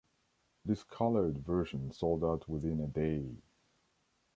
This 0.65 0.83
coloured 0.83 1.37
version 1.45 1.91
sold 1.91 2.23
out 2.23 2.49
within 2.49 2.81
a 2.81 2.87
day. 2.87 3.35